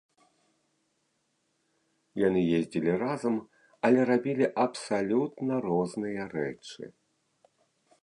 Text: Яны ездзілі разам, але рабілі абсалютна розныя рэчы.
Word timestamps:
Яны 2.27 2.41
ездзілі 2.61 2.91
разам, 3.05 3.35
але 3.91 3.99
рабілі 4.13 4.45
абсалютна 4.67 5.53
розныя 5.69 6.23
рэчы. 6.37 6.83